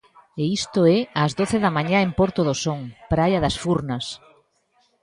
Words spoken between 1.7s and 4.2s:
mañá en Porto do Son, praia das Furnas.